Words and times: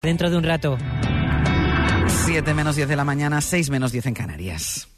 Dentro 0.00 0.30
de 0.30 0.36
un 0.36 0.44
rato. 0.44 0.78
7 2.24 2.54
menos 2.54 2.76
10 2.76 2.88
de 2.88 2.94
la 2.94 3.04
mañana, 3.04 3.40
6 3.40 3.68
menos 3.68 3.90
10 3.90 4.06
en 4.06 4.14
Canarias. 4.14 4.88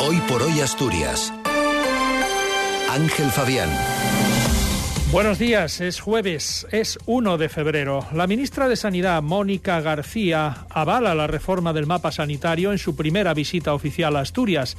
Hoy 0.00 0.20
por 0.28 0.42
hoy 0.42 0.60
Asturias. 0.60 1.32
Ángel 2.88 3.30
Fabián. 3.30 3.68
Buenos 5.10 5.40
días, 5.40 5.80
es 5.80 6.00
jueves, 6.00 6.68
es 6.70 6.98
1 7.06 7.36
de 7.36 7.48
febrero. 7.48 8.06
La 8.12 8.28
ministra 8.28 8.68
de 8.68 8.76
Sanidad, 8.76 9.22
Mónica 9.22 9.80
García, 9.80 10.66
avala 10.70 11.16
la 11.16 11.26
reforma 11.26 11.72
del 11.72 11.86
mapa 11.86 12.12
sanitario 12.12 12.70
en 12.70 12.78
su 12.78 12.94
primera 12.94 13.34
visita 13.34 13.74
oficial 13.74 14.14
a 14.16 14.20
Asturias. 14.20 14.76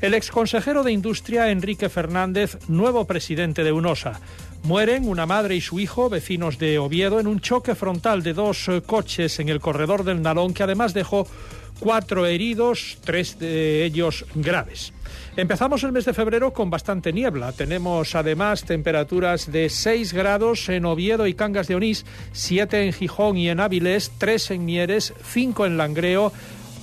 El 0.00 0.14
exconsejero 0.14 0.82
de 0.82 0.92
Industria, 0.92 1.50
Enrique 1.50 1.88
Fernández, 1.90 2.58
nuevo 2.68 3.04
presidente 3.04 3.62
de 3.62 3.72
UNOSA. 3.72 4.20
Mueren 4.66 5.08
una 5.08 5.26
madre 5.26 5.54
y 5.54 5.60
su 5.60 5.78
hijo, 5.78 6.08
vecinos 6.08 6.58
de 6.58 6.80
Oviedo, 6.80 7.20
en 7.20 7.28
un 7.28 7.38
choque 7.38 7.76
frontal 7.76 8.24
de 8.24 8.34
dos 8.34 8.66
eh, 8.66 8.82
coches 8.84 9.38
en 9.38 9.48
el 9.48 9.60
corredor 9.60 10.02
del 10.02 10.22
Nalón 10.22 10.52
que 10.52 10.64
además 10.64 10.92
dejó 10.92 11.28
cuatro 11.78 12.26
heridos, 12.26 12.98
tres 13.04 13.38
de 13.38 13.84
ellos 13.84 14.26
graves. 14.34 14.92
Empezamos 15.36 15.84
el 15.84 15.92
mes 15.92 16.04
de 16.04 16.14
febrero 16.14 16.52
con 16.52 16.68
bastante 16.68 17.12
niebla. 17.12 17.52
Tenemos 17.52 18.16
además 18.16 18.64
temperaturas 18.64 19.52
de 19.52 19.68
6 19.68 20.12
grados 20.12 20.68
en 20.68 20.84
Oviedo 20.84 21.28
y 21.28 21.34
Cangas 21.34 21.68
de 21.68 21.76
Onís, 21.76 22.04
7 22.32 22.86
en 22.86 22.92
Gijón 22.92 23.36
y 23.36 23.48
en 23.48 23.60
Áviles, 23.60 24.10
3 24.18 24.50
en 24.50 24.64
Mieres, 24.64 25.14
5 25.32 25.64
en 25.66 25.76
Langreo, 25.76 26.32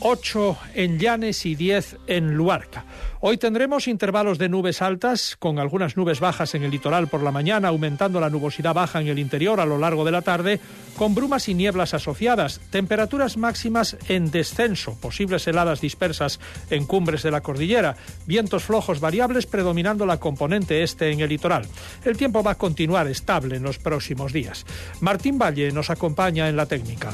8 0.05 0.57
en 0.75 0.99
Llanes 0.99 1.45
y 1.45 1.55
10 1.55 1.97
en 2.07 2.33
Luarca. 2.33 2.83
Hoy 3.21 3.37
tendremos 3.37 3.87
intervalos 3.87 4.37
de 4.37 4.49
nubes 4.49 4.81
altas, 4.81 5.37
con 5.39 5.59
algunas 5.59 5.95
nubes 5.95 6.19
bajas 6.19 6.55
en 6.55 6.63
el 6.63 6.71
litoral 6.71 7.07
por 7.07 7.23
la 7.23 7.31
mañana, 7.31 7.69
aumentando 7.69 8.19
la 8.19 8.29
nubosidad 8.29 8.73
baja 8.73 8.99
en 8.99 9.07
el 9.07 9.17
interior 9.17 9.61
a 9.61 9.65
lo 9.65 9.77
largo 9.77 10.03
de 10.03 10.11
la 10.11 10.21
tarde, 10.21 10.59
con 10.97 11.15
brumas 11.15 11.47
y 11.47 11.53
nieblas 11.53 11.93
asociadas, 11.93 12.59
temperaturas 12.69 13.37
máximas 13.37 13.95
en 14.09 14.29
descenso, 14.29 14.99
posibles 14.99 15.47
heladas 15.47 15.79
dispersas 15.79 16.41
en 16.69 16.85
cumbres 16.85 17.23
de 17.23 17.31
la 17.31 17.39
cordillera, 17.39 17.95
vientos 18.25 18.63
flojos 18.63 18.99
variables 18.99 19.45
predominando 19.45 20.05
la 20.05 20.19
componente 20.19 20.83
este 20.83 21.11
en 21.11 21.21
el 21.21 21.29
litoral. 21.29 21.65
El 22.03 22.17
tiempo 22.17 22.43
va 22.43 22.51
a 22.51 22.57
continuar 22.57 23.07
estable 23.07 23.55
en 23.55 23.63
los 23.63 23.79
próximos 23.79 24.33
días. 24.33 24.65
Martín 24.99 25.39
Valle 25.39 25.71
nos 25.71 25.89
acompaña 25.89 26.49
en 26.49 26.57
la 26.57 26.65
técnica. 26.65 27.13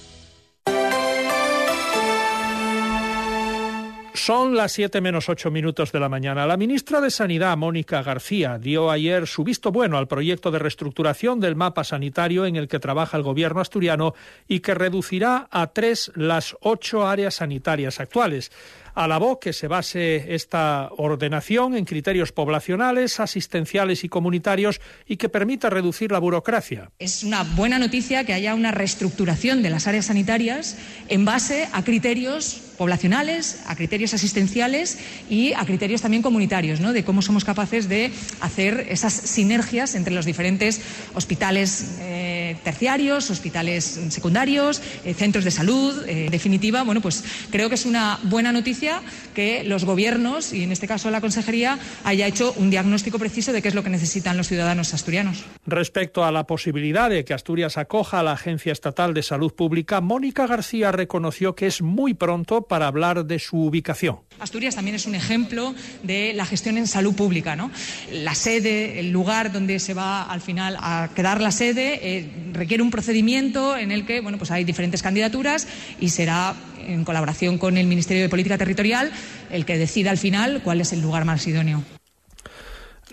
Son 4.31 4.55
las 4.55 4.71
7 4.71 5.01
menos 5.01 5.27
8 5.27 5.51
minutos 5.51 5.91
de 5.91 5.99
la 5.99 6.07
mañana. 6.07 6.45
La 6.45 6.55
ministra 6.55 7.01
de 7.01 7.11
Sanidad, 7.11 7.57
Mónica 7.57 8.01
García, 8.01 8.57
dio 8.57 8.89
ayer 8.89 9.27
su 9.27 9.43
visto 9.43 9.73
bueno 9.73 9.97
al 9.97 10.07
proyecto 10.07 10.51
de 10.51 10.59
reestructuración 10.59 11.41
del 11.41 11.57
mapa 11.57 11.83
sanitario 11.83 12.45
en 12.45 12.55
el 12.55 12.69
que 12.69 12.79
trabaja 12.79 13.17
el 13.17 13.23
gobierno 13.23 13.59
asturiano 13.59 14.13
y 14.47 14.61
que 14.61 14.73
reducirá 14.73 15.49
a 15.51 15.67
tres 15.73 16.13
las 16.15 16.55
ocho 16.61 17.05
áreas 17.05 17.35
sanitarias 17.35 17.99
actuales 17.99 18.53
alabó 18.93 19.39
que 19.39 19.53
se 19.53 19.67
base 19.67 20.33
esta 20.33 20.89
ordenación 20.97 21.75
en 21.75 21.85
criterios 21.85 22.31
poblacionales, 22.31 23.19
asistenciales 23.19 24.03
y 24.03 24.09
comunitarios 24.09 24.81
y 25.05 25.17
que 25.17 25.29
permita 25.29 25.69
reducir 25.69 26.11
la 26.11 26.19
burocracia. 26.19 26.91
Es 26.99 27.23
una 27.23 27.43
buena 27.43 27.79
noticia 27.79 28.23
que 28.23 28.33
haya 28.33 28.55
una 28.55 28.71
reestructuración 28.71 29.63
de 29.63 29.69
las 29.69 29.87
áreas 29.87 30.05
sanitarias 30.05 30.77
en 31.09 31.25
base 31.25 31.67
a 31.73 31.83
criterios 31.83 32.61
poblacionales, 32.77 33.61
a 33.67 33.75
criterios 33.75 34.13
asistenciales 34.13 34.97
y 35.29 35.53
a 35.53 35.63
criterios 35.65 36.01
también 36.01 36.23
comunitarios, 36.23 36.79
¿no? 36.79 36.93
de 36.93 37.03
cómo 37.03 37.21
somos 37.21 37.45
capaces 37.45 37.87
de 37.87 38.11
hacer 38.39 38.87
esas 38.89 39.13
sinergias 39.13 39.93
entre 39.93 40.13
los 40.13 40.25
diferentes 40.25 40.81
hospitales 41.13 41.99
eh, 41.99 42.40
terciarios, 42.63 43.29
hospitales 43.29 43.99
secundarios, 44.09 44.81
eh, 45.05 45.13
centros 45.13 45.43
de 45.43 45.51
salud. 45.51 46.03
Eh, 46.07 46.25
en 46.25 46.31
definitiva, 46.31 46.83
bueno, 46.83 47.01
pues 47.01 47.23
creo 47.51 47.69
que 47.69 47.75
es 47.75 47.85
una 47.85 48.19
buena 48.23 48.51
noticia 48.51 49.01
que 49.33 49.63
los 49.63 49.85
gobiernos, 49.85 50.53
y 50.53 50.63
en 50.63 50.71
este 50.71 50.87
caso 50.87 51.09
la 51.11 51.21
Consejería, 51.21 51.79
haya 52.03 52.27
hecho 52.27 52.53
un 52.57 52.69
diagnóstico 52.69 53.19
preciso 53.19 53.53
de 53.53 53.61
qué 53.61 53.67
es 53.67 53.75
lo 53.75 53.83
que 53.83 53.89
necesitan 53.89 54.37
los 54.37 54.47
ciudadanos 54.47 54.93
asturianos. 54.93 55.43
Respecto 55.65 56.23
a 56.23 56.31
la 56.31 56.45
posibilidad 56.45 57.09
de 57.09 57.23
que 57.25 57.33
Asturias 57.33 57.77
acoja 57.77 58.19
a 58.19 58.23
la 58.23 58.33
Agencia 58.33 58.71
Estatal 58.71 59.13
de 59.13 59.23
Salud 59.23 59.53
Pública, 59.53 60.01
Mónica 60.01 60.47
García 60.47 60.91
reconoció 60.91 61.55
que 61.55 61.67
es 61.67 61.81
muy 61.81 62.13
pronto 62.13 62.63
para 62.63 62.87
hablar 62.87 63.25
de 63.25 63.39
su 63.39 63.57
ubicación. 63.57 64.19
Asturias 64.39 64.75
también 64.75 64.95
es 64.95 65.05
un 65.05 65.15
ejemplo 65.15 65.75
de 66.03 66.33
la 66.33 66.45
gestión 66.45 66.77
en 66.77 66.87
salud 66.87 67.15
pública. 67.15 67.55
¿no? 67.55 67.71
La 68.11 68.35
sede, 68.35 68.99
el 68.99 69.11
lugar 69.11 69.51
donde 69.51 69.79
se 69.79 69.93
va 69.93 70.23
al 70.23 70.41
final 70.41 70.77
a 70.79 71.09
quedar 71.15 71.41
la 71.41 71.51
sede, 71.51 71.99
eh, 72.01 72.29
requiere 72.53 72.83
un 72.83 72.91
procedimiento 72.91 73.77
en 73.77 73.91
el 73.91 74.05
que 74.05 74.21
bueno, 74.21 74.37
pues 74.37 74.51
hay 74.51 74.63
diferentes 74.63 75.01
candidaturas 75.01 75.67
y 75.99 76.09
será 76.09 76.55
en 76.85 77.03
colaboración 77.05 77.57
con 77.57 77.77
el 77.77 77.87
Ministerio 77.87 78.23
de 78.23 78.29
Política 78.29 78.57
Territorial 78.57 79.11
el 79.49 79.65
que 79.65 79.77
decida 79.77 80.11
al 80.11 80.17
final 80.17 80.61
cuál 80.63 80.81
es 80.81 80.93
el 80.93 81.01
lugar 81.01 81.25
más 81.25 81.45
idóneo. 81.47 81.83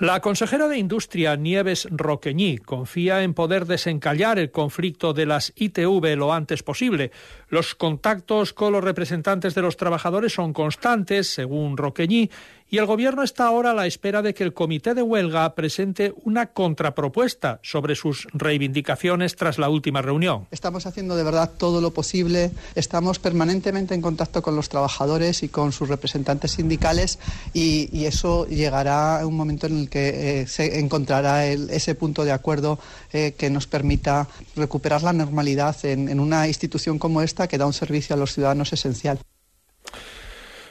La 0.01 0.21
consejera 0.21 0.69
de 0.69 0.79
Industria, 0.79 1.35
Nieves 1.35 1.89
Roqueñí, 1.91 2.59
confía 2.59 3.25
en 3.25 3.35
poder 3.35 3.67
desencallar 3.67 4.39
el 4.39 4.53
conflicto 4.53 5.13
de 5.13 5.27
las 5.27 5.53
ITV 5.57 6.15
lo 6.17 6.33
antes 6.33 6.63
posible. 6.63 7.11
Los 7.49 7.75
contactos 7.75 8.53
con 8.53 8.73
los 8.73 8.85
representantes 8.85 9.57
de 9.57 9.63
los 9.63 9.77
trabajadores 9.77 10.33
son 10.33 10.53
constantes, 10.53 11.27
según 11.27 11.77
Roqueñí, 11.77 12.31
y 12.71 12.79
el 12.79 12.87
Gobierno 12.87 13.23
está 13.23 13.47
ahora 13.47 13.71
a 13.71 13.75
la 13.75 13.87
espera 13.87 14.23
de 14.23 14.35
que 14.35 14.45
el 14.45 14.53
Comité 14.53 14.95
de 14.95 15.03
Huelga 15.03 15.55
presente 15.55 16.13
una 16.25 16.47
contrapropuesta 16.53 17.61
sobre 17.63 17.95
sus 17.95 18.29
reivindicaciones 18.33 19.37
tras 19.37 19.59
la 19.59 19.69
última 19.71 20.03
reunión. 20.03 20.47
Estamos 20.51 20.87
haciendo 20.87 21.17
de 21.17 21.23
verdad 21.23 21.53
todo 21.57 21.81
lo 21.81 21.93
posible, 21.93 22.51
estamos 22.75 23.19
permanentemente 23.19 23.95
en 23.95 24.03
contacto 24.03 24.43
con 24.43 24.55
los 24.55 24.69
trabajadores 24.69 25.43
y 25.43 25.49
con 25.49 25.73
sus 25.73 25.89
representantes 25.89 26.53
sindicales 26.53 27.19
y, 27.55 27.89
eso 28.09 28.47
llegará 28.47 29.21
a 29.21 29.27
un 29.27 29.37
momento 29.37 29.67
en 29.67 29.81
el 29.81 29.91
que 29.91 30.41
eh, 30.41 30.47
se 30.47 30.79
encontrará 30.79 31.45
ese 31.47 31.95
punto 31.95 32.25
de 32.25 32.33
acuerdo 32.33 32.79
eh, 33.13 33.35
que 33.37 33.51
nos 33.51 33.67
permita 33.67 34.29
recuperar 34.57 35.03
la 35.03 35.13
normalidad 35.13 35.77
en 35.85 36.19
una 36.19 36.49
institución 36.49 36.99
como 36.99 37.21
esta 37.21 37.49
que 37.49 37.59
da 37.59 37.67
un 37.67 37.75
servicio 37.75 38.15
a 38.15 38.19
los 38.19 38.33
ciudadanos 38.33 38.73
esencial. 38.73 39.19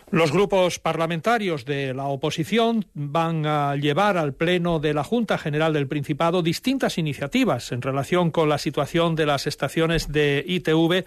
Los 0.10 0.32
grupos 0.32 0.80
parlamentarios 0.80 1.66
de 1.66 1.94
la 1.94 2.06
oposición 2.06 2.86
van 2.94 3.46
a 3.46 3.76
llevar 3.76 4.18
al 4.18 4.34
Pleno 4.34 4.80
de 4.80 4.94
la 4.94 5.04
Junta 5.04 5.38
General 5.38 5.74
del 5.74 5.90
Principado 5.90 6.42
distintas 6.42 6.98
iniciativas 6.98 7.74
en 7.74 7.82
relación 7.82 8.32
con 8.32 8.48
la 8.48 8.58
situación 8.58 9.16
de 9.16 9.26
las 9.26 9.48
estaciones 9.48 10.10
de 10.10 10.46
ITV 10.48 11.04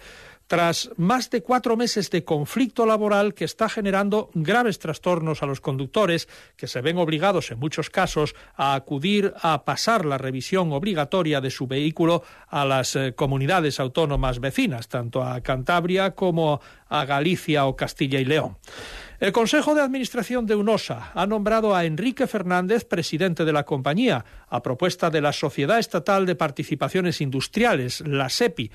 tras 0.51 0.89
más 0.97 1.29
de 1.29 1.43
cuatro 1.43 1.77
meses 1.77 2.09
de 2.09 2.25
conflicto 2.25 2.85
laboral 2.85 3.33
que 3.33 3.45
está 3.45 3.69
generando 3.69 4.29
graves 4.33 4.79
trastornos 4.79 5.41
a 5.41 5.45
los 5.45 5.61
conductores, 5.61 6.27
que 6.57 6.67
se 6.67 6.81
ven 6.81 6.97
obligados 6.97 7.51
en 7.51 7.59
muchos 7.59 7.89
casos 7.89 8.35
a 8.57 8.75
acudir 8.75 9.33
a 9.41 9.63
pasar 9.63 10.03
la 10.03 10.17
revisión 10.17 10.73
obligatoria 10.73 11.39
de 11.39 11.51
su 11.51 11.67
vehículo 11.67 12.23
a 12.49 12.65
las 12.65 12.97
eh, 12.97 13.13
comunidades 13.15 13.79
autónomas 13.79 14.41
vecinas, 14.41 14.89
tanto 14.89 15.23
a 15.23 15.39
Cantabria 15.39 16.15
como 16.15 16.59
a 16.89 17.05
Galicia 17.05 17.65
o 17.65 17.77
Castilla 17.77 18.19
y 18.19 18.25
León. 18.25 18.57
El 19.21 19.31
Consejo 19.33 19.75
de 19.75 19.81
Administración 19.81 20.47
de 20.47 20.55
UNOSA 20.55 21.11
ha 21.13 21.27
nombrado 21.27 21.75
a 21.75 21.85
Enrique 21.85 22.25
Fernández 22.25 22.85
presidente 22.85 23.45
de 23.45 23.53
la 23.53 23.65
compañía, 23.65 24.25
a 24.49 24.63
propuesta 24.63 25.11
de 25.11 25.21
la 25.21 25.31
Sociedad 25.31 25.77
Estatal 25.77 26.25
de 26.25 26.33
Participaciones 26.33 27.21
Industriales, 27.21 28.01
la 28.01 28.29
SEPI. 28.29 28.71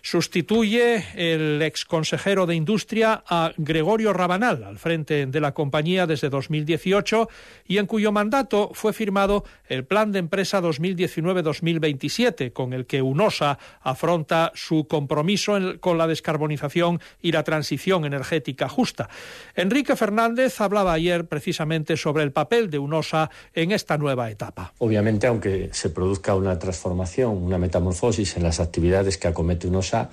Sustituye 0.00 1.04
el 1.16 1.60
exconsejero 1.60 2.46
de 2.46 2.54
Industria 2.54 3.22
a 3.28 3.52
Gregorio 3.58 4.14
Rabanal, 4.14 4.64
al 4.64 4.78
frente 4.78 5.26
de 5.26 5.40
la 5.40 5.52
compañía 5.52 6.06
desde 6.06 6.30
2018 6.30 7.28
y 7.68 7.76
en 7.76 7.84
cuyo 7.84 8.10
mandato 8.10 8.70
fue 8.72 8.94
firmado 8.94 9.44
el 9.68 9.84
Plan 9.84 10.12
de 10.12 10.20
Empresa 10.20 10.62
2019-2027, 10.62 12.54
con 12.54 12.72
el 12.72 12.86
que 12.86 13.02
UNOSA 13.02 13.58
afronta 13.82 14.50
su 14.54 14.86
compromiso 14.88 15.58
con 15.78 15.98
la 15.98 16.06
descarbonización 16.06 17.02
y 17.20 17.32
la 17.32 17.44
transición 17.44 18.06
energética 18.06 18.66
justa. 18.66 19.10
Enrique 19.54 19.89
Fernández 19.96 20.60
hablaba 20.60 20.92
ayer 20.92 21.26
precisamente 21.26 21.96
sobre 21.96 22.22
el 22.22 22.32
papel 22.32 22.70
de 22.70 22.78
UNOSA 22.78 23.30
en 23.54 23.72
esta 23.72 23.98
nueva 23.98 24.30
etapa. 24.30 24.72
Obviamente, 24.78 25.26
aunque 25.26 25.70
se 25.72 25.90
produzca 25.90 26.34
una 26.34 26.58
transformación, 26.58 27.36
una 27.42 27.58
metamorfosis 27.58 28.36
en 28.36 28.42
las 28.42 28.60
actividades 28.60 29.18
que 29.18 29.28
acomete 29.28 29.66
UNOSA, 29.66 30.10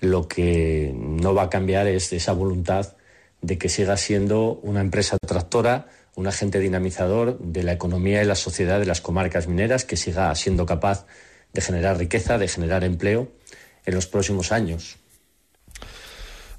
lo 0.00 0.28
que 0.28 0.92
no 0.94 1.34
va 1.34 1.44
a 1.44 1.50
cambiar 1.50 1.86
es 1.86 2.12
esa 2.12 2.32
voluntad 2.32 2.94
de 3.40 3.58
que 3.58 3.68
siga 3.68 3.96
siendo 3.96 4.60
una 4.62 4.80
empresa 4.80 5.16
tractora, 5.18 5.86
un 6.14 6.26
agente 6.26 6.58
dinamizador 6.58 7.38
de 7.38 7.62
la 7.62 7.72
economía 7.72 8.22
y 8.22 8.26
la 8.26 8.34
sociedad 8.34 8.80
de 8.80 8.86
las 8.86 9.00
comarcas 9.00 9.46
mineras, 9.48 9.84
que 9.84 9.96
siga 9.96 10.34
siendo 10.34 10.66
capaz 10.66 11.06
de 11.52 11.60
generar 11.60 11.98
riqueza, 11.98 12.38
de 12.38 12.48
generar 12.48 12.84
empleo 12.84 13.28
en 13.84 13.94
los 13.94 14.06
próximos 14.06 14.52
años. 14.52 14.98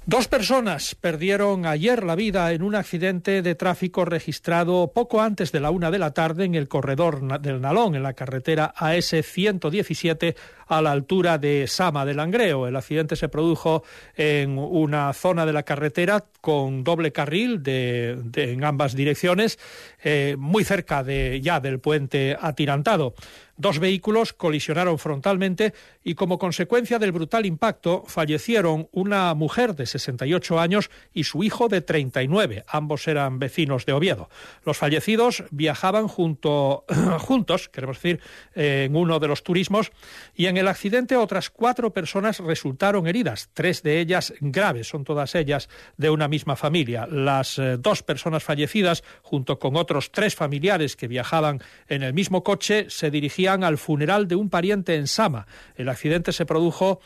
Dos 0.08 0.26
personas 0.26 0.94
perdieron 0.94 1.66
ayer 1.66 2.02
la 2.02 2.14
vida 2.14 2.50
en 2.52 2.62
un 2.62 2.74
accidente 2.74 3.42
de 3.42 3.54
tráfico 3.54 4.06
registrado 4.06 4.90
poco 4.90 5.20
antes 5.20 5.52
de 5.52 5.60
la 5.60 5.70
una 5.70 5.90
de 5.90 5.98
la 5.98 6.14
tarde 6.14 6.46
en 6.46 6.54
el 6.54 6.66
corredor 6.66 7.42
del 7.42 7.60
Nalón, 7.60 7.94
en 7.94 8.02
la 8.02 8.14
carretera 8.14 8.72
AS 8.74 9.14
117 9.22 10.34
a 10.66 10.80
la 10.80 10.92
altura 10.92 11.36
de 11.36 11.66
Sama 11.66 12.06
del 12.06 12.16
Langreo. 12.16 12.66
El 12.66 12.76
accidente 12.76 13.16
se 13.16 13.28
produjo 13.28 13.84
en 14.16 14.56
una 14.56 15.12
zona 15.12 15.44
de 15.44 15.52
la 15.52 15.64
carretera 15.64 16.24
con 16.40 16.84
doble 16.84 17.12
carril 17.12 17.62
de, 17.62 18.18
en 18.34 18.64
ambas 18.64 18.94
direcciones, 18.94 19.58
eh, 20.02 20.36
muy 20.38 20.64
cerca 20.64 21.04
de, 21.04 21.38
ya 21.42 21.60
del 21.60 21.80
puente 21.80 22.34
atirantado. 22.40 23.12
Dos 23.58 23.80
vehículos 23.80 24.32
colisionaron 24.32 25.00
frontalmente 25.00 25.74
y 26.04 26.14
como 26.14 26.38
consecuencia 26.38 27.00
del 27.00 27.10
brutal 27.10 27.44
impacto 27.44 28.04
fallecieron 28.06 28.88
una 28.92 29.34
mujer 29.34 29.74
de 29.74 29.84
68 29.84 30.60
años 30.60 30.90
y 31.12 31.24
su 31.24 31.42
hijo 31.42 31.66
de 31.66 31.80
39. 31.80 32.64
Ambos 32.68 33.08
eran 33.08 33.40
vecinos 33.40 33.84
de 33.84 33.94
Oviedo. 33.94 34.30
Los 34.64 34.78
fallecidos 34.78 35.42
viajaban 35.50 36.06
junto, 36.06 36.84
juntos, 37.18 37.68
queremos 37.68 37.96
decir, 37.96 38.20
en 38.54 38.94
uno 38.94 39.18
de 39.18 39.26
los 39.26 39.42
turismos 39.42 39.90
y 40.36 40.46
en 40.46 40.56
el 40.56 40.68
accidente 40.68 41.16
otras 41.16 41.50
cuatro 41.50 41.92
personas 41.92 42.38
resultaron 42.38 43.08
heridas, 43.08 43.50
tres 43.54 43.82
de 43.82 43.98
ellas 43.98 44.34
graves, 44.40 44.86
son 44.86 45.02
todas 45.02 45.34
ellas 45.34 45.68
de 45.96 46.10
una 46.10 46.28
misma 46.28 46.54
familia. 46.54 47.08
Las 47.10 47.58
eh, 47.58 47.76
dos 47.76 48.04
personas 48.04 48.44
fallecidas, 48.44 49.02
junto 49.22 49.58
con 49.58 49.74
otros 49.74 50.12
tres 50.12 50.36
familiares 50.36 50.94
que 50.94 51.08
viajaban 51.08 51.60
en 51.88 52.04
el 52.04 52.14
mismo 52.14 52.44
coche, 52.44 52.86
se 52.88 53.10
dirigían 53.10 53.47
al 53.48 53.78
funeral 53.78 54.28
de 54.28 54.36
un 54.36 54.50
pariente 54.50 54.94
en 54.94 55.06
Sama. 55.06 55.46
El 55.74 55.88
accidente 55.88 56.32
se 56.32 56.46
produjo 56.46 57.00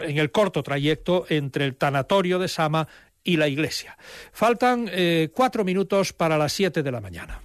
en 0.00 0.18
el 0.18 0.30
corto 0.30 0.62
trayecto 0.62 1.26
entre 1.28 1.64
el 1.64 1.76
tanatorio 1.76 2.38
de 2.38 2.48
Sama 2.48 2.88
y 3.22 3.36
la 3.36 3.48
iglesia. 3.48 3.96
Faltan 4.32 4.88
eh, 4.90 5.30
cuatro 5.34 5.64
minutos 5.64 6.12
para 6.12 6.38
las 6.38 6.52
siete 6.52 6.82
de 6.82 6.92
la 6.92 7.00
mañana. 7.00 7.40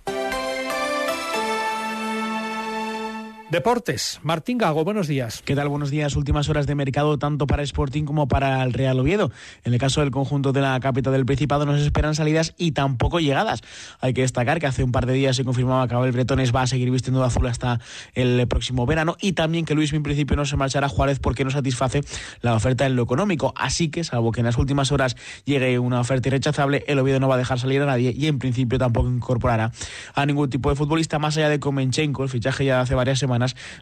Deportes, 3.51 4.21
Martín 4.23 4.57
Gago, 4.57 4.85
buenos 4.85 5.09
días. 5.09 5.41
¿Qué 5.43 5.57
tal? 5.57 5.67
Buenos 5.67 5.89
días. 5.89 6.15
Últimas 6.15 6.47
horas 6.47 6.67
de 6.67 6.73
mercado 6.73 7.17
tanto 7.17 7.47
para 7.47 7.63
Sporting 7.63 8.05
como 8.05 8.29
para 8.29 8.63
el 8.63 8.71
Real 8.71 8.97
Oviedo. 8.97 9.29
En 9.65 9.73
el 9.73 9.79
caso 9.79 9.99
del 9.99 10.09
conjunto 10.09 10.53
de 10.53 10.61
la 10.61 10.79
capital 10.79 11.11
del 11.11 11.25
Principado 11.25 11.65
no 11.65 11.75
se 11.75 11.83
esperan 11.83 12.15
salidas 12.15 12.53
y 12.57 12.71
tampoco 12.71 13.19
llegadas. 13.19 13.59
Hay 13.99 14.13
que 14.13 14.21
destacar 14.21 14.61
que 14.61 14.67
hace 14.67 14.85
un 14.85 14.93
par 14.93 15.05
de 15.05 15.11
días 15.11 15.35
se 15.35 15.43
confirmaba 15.43 15.85
que 15.89 15.95
Abel 15.95 16.13
Bretones 16.13 16.55
va 16.55 16.61
a 16.61 16.67
seguir 16.67 16.91
vistiendo 16.91 17.19
de 17.19 17.25
azul 17.25 17.45
hasta 17.45 17.81
el 18.13 18.47
próximo 18.47 18.85
verano 18.85 19.17
y 19.19 19.33
también 19.33 19.65
que 19.65 19.75
Luis 19.75 19.91
en 19.91 20.03
principio 20.03 20.37
no 20.37 20.45
se 20.45 20.55
marchará 20.55 20.85
a 20.87 20.89
Juárez 20.89 21.19
porque 21.19 21.43
no 21.43 21.51
satisface 21.51 22.03
la 22.39 22.55
oferta 22.55 22.85
en 22.85 22.95
lo 22.95 23.03
económico. 23.03 23.53
Así 23.57 23.89
que, 23.89 24.05
salvo 24.05 24.31
que 24.31 24.39
en 24.39 24.45
las 24.45 24.57
últimas 24.57 24.93
horas 24.93 25.17
llegue 25.43 25.77
una 25.77 25.99
oferta 25.99 26.29
irrechazable, 26.29 26.85
el 26.87 26.99
Oviedo 26.99 27.19
no 27.19 27.27
va 27.27 27.35
a 27.35 27.39
dejar 27.39 27.59
salir 27.59 27.81
a 27.81 27.85
nadie 27.85 28.13
y 28.17 28.27
en 28.27 28.39
principio 28.39 28.79
tampoco 28.79 29.09
incorporará 29.09 29.73
a 30.15 30.25
ningún 30.25 30.49
tipo 30.49 30.69
de 30.69 30.77
futbolista 30.77 31.19
más 31.19 31.35
allá 31.35 31.49
de 31.49 31.59
Komenchenko, 31.59 32.23
el 32.23 32.29
fichaje 32.29 32.63
ya 32.63 32.79
hace 32.79 32.95
varias 32.95 33.19
semanas 33.19 33.40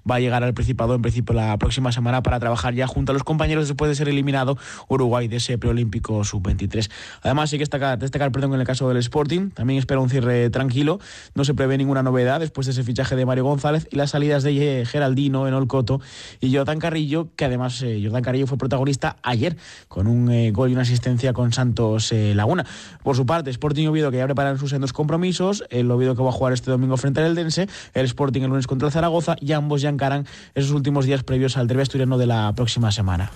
va 0.10 0.16
a 0.16 0.20
llegar 0.20 0.44
al 0.44 0.54
Principado 0.54 0.94
en 0.96 1.02
principio 1.02 1.34
la 1.36 1.58
próxima 1.58 1.92
semana 1.92 2.22
para 2.22 2.40
trabajar 2.40 2.74
ya 2.74 2.86
junto 2.86 3.12
a 3.12 3.14
los 3.14 3.24
compañeros 3.24 3.68
después 3.68 3.90
de 3.90 3.96
ser 3.96 4.10
eliminado 4.10 4.58
Uruguay 4.88 5.28
de 5.28 5.38
ese 5.38 5.58
preolímpico 5.58 6.24
sub-23. 6.24 6.90
Además, 7.22 7.52
hay 7.54 7.60
que 7.60 7.64
destacar, 7.64 7.98
destacar 7.98 8.32
perdón, 8.32 8.54
en 8.54 8.60
el 8.60 8.66
caso 8.66 8.90
del 8.90 8.98
Sporting, 8.98 9.52
también 9.52 9.80
espera 9.80 10.00
un 10.02 10.10
cierre 10.10 10.50
tranquilo, 10.50 11.00
no 11.34 11.46
se 11.46 11.54
prevé 11.54 11.78
ninguna 11.78 12.04
novedad 12.04 12.40
después 12.40 12.68
de 12.68 12.74
ese 12.74 12.84
fichaje 12.84 13.16
de 13.16 13.26
Mario 13.26 13.46
González 13.46 13.88
y 13.92 13.96
las 13.96 14.12
salidas 14.12 14.44
de 14.44 14.86
Geraldino 14.86 15.48
en 15.48 15.54
Olcoto 15.54 16.02
y 16.40 16.56
Jordan 16.56 16.80
Carrillo, 16.80 17.30
que 17.36 17.46
además 17.46 17.82
eh, 17.82 18.02
Jordan 18.04 18.22
Carrillo 18.22 18.48
fue 18.48 18.58
protagonista 18.58 19.18
ayer 19.24 19.58
con 19.88 20.08
un 20.08 20.30
eh, 20.32 20.52
gol 20.52 20.70
y 20.70 20.74
una 20.74 20.82
asistencia 20.82 21.34
con 21.34 21.54
Santos 21.54 22.12
eh, 22.12 22.34
Laguna. 22.36 22.66
Por 23.04 23.16
su 23.16 23.26
parte, 23.26 23.50
Sporting 23.50 23.84
y 23.84 23.88
Oviedo 23.88 24.12
que 24.12 24.18
ya 24.18 24.26
preparan 24.26 24.58
sus 24.58 24.78
dos 24.78 24.94
compromisos, 24.94 25.64
el 25.70 25.90
Oviedo 25.90 26.16
que 26.16 26.24
va 26.24 26.30
a 26.30 26.34
jugar 26.34 26.54
este 26.54 26.72
domingo 26.72 26.98
frente 26.98 27.22
al 27.22 27.28
Eldense, 27.28 27.68
el 27.94 28.06
Sporting 28.06 28.42
el 28.42 28.50
lunes 28.50 28.68
contra 28.68 28.88
el 28.88 28.92
Zaragoza 28.92 29.36
y 29.40 29.49
ambos 29.54 29.82
ya 29.82 29.90
encaran 29.90 30.26
esos 30.56 30.72
últimos 30.72 31.06
días 31.06 31.24
previos 31.24 31.58
al 31.58 31.68
derbi 31.68 31.84
asturiano 31.84 32.18
de 32.18 32.28
la 32.28 32.54
próxima 32.54 32.92
semana. 32.92 33.32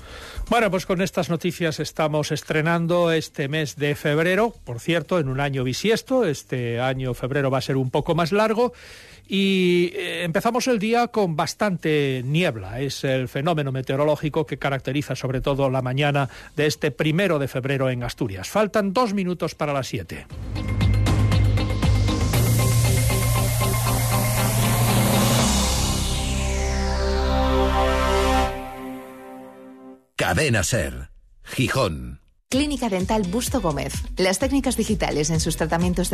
Bueno, 0.49 0.69
pues 0.69 0.85
con 0.85 1.01
estas 1.01 1.29
noticias 1.29 1.79
estamos 1.79 2.31
estrenando 2.31 3.11
este 3.11 3.47
mes 3.47 3.75
de 3.77 3.95
febrero, 3.95 4.53
por 4.65 4.79
cierto, 4.79 5.19
en 5.19 5.29
un 5.29 5.39
año 5.39 5.63
bisiesto. 5.63 6.25
Este 6.25 6.79
año 6.79 7.13
febrero 7.13 7.49
va 7.49 7.59
a 7.59 7.61
ser 7.61 7.77
un 7.77 7.89
poco 7.89 8.13
más 8.13 8.31
largo. 8.31 8.73
Y 9.27 9.93
eh, 9.95 10.23
empezamos 10.23 10.67
el 10.67 10.79
día 10.79 11.07
con 11.07 11.35
bastante 11.35 12.21
niebla. 12.25 12.81
Es 12.81 13.03
el 13.03 13.29
fenómeno 13.29 13.71
meteorológico 13.71 14.45
que 14.45 14.57
caracteriza 14.57 15.15
sobre 15.15 15.39
todo 15.39 15.69
la 15.69 15.81
mañana 15.81 16.29
de 16.55 16.65
este 16.65 16.91
primero 16.91 17.39
de 17.39 17.47
febrero 17.47 17.89
en 17.89 18.03
Asturias. 18.03 18.49
Faltan 18.49 18.91
dos 18.91 19.13
minutos 19.13 19.55
para 19.55 19.73
las 19.73 19.87
siete. 19.87 20.27
Cadena 30.35 30.63
Ser, 30.63 31.11
Gijón. 31.43 32.19
Clínica 32.49 32.89
Dental 32.89 33.21
Busto 33.21 33.61
Gómez. 33.61 33.93
Las 34.17 34.39
técnicas 34.39 34.75
digitales 34.77 35.29
en 35.29 35.39
sus 35.39 35.57
tratamientos 35.57 36.09
de 36.09 36.11